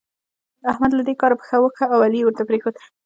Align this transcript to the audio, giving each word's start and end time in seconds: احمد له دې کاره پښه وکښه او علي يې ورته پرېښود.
احمد 0.71 0.91
له 0.95 1.03
دې 1.07 1.13
کاره 1.21 1.35
پښه 1.39 1.55
وکښه 1.59 1.85
او 1.93 1.99
علي 2.05 2.19
يې 2.21 2.25
ورته 2.25 2.43
پرېښود. 2.49 2.75